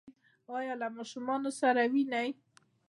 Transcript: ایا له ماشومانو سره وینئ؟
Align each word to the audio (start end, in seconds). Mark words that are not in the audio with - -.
ایا 0.57 0.73
له 0.81 0.87
ماشومانو 0.97 1.49
سره 1.59 1.81
وینئ؟ 1.93 2.29